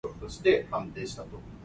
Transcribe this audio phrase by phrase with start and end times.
[0.03, 0.17] 戇
[0.67, 1.29] 甲袂曉抓癢